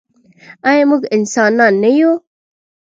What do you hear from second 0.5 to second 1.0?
آیا